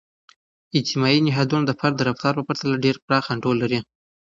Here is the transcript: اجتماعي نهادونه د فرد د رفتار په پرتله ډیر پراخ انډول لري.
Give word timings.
اجتماعي 0.77 1.19
نهادونه 1.27 1.63
د 1.67 1.71
فرد 1.79 1.95
د 1.97 2.01
رفتار 2.09 2.33
په 2.37 2.43
پرتله 2.47 2.75
ډیر 2.85 2.95
پراخ 3.05 3.25
انډول 3.33 3.55
لري. 3.63 3.79